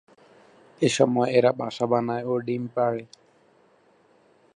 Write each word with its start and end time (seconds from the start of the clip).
এসময় 0.81 1.29
এরা 1.37 1.51
বাসা 1.59 1.85
বানায় 1.91 2.25
ও 2.25 2.33
ডিম 2.39 2.63
পাড়ে। 2.75 3.01